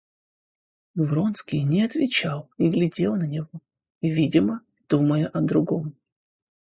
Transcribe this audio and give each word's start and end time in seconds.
Вронский 0.95 1.61
не 1.63 1.83
отвечал 1.83 2.49
и 2.57 2.69
глядел 2.69 3.15
на 3.17 3.27
него, 3.27 3.61
видимо, 4.01 4.63
думая 4.89 5.27
о 5.27 5.41
другом. 5.41 5.95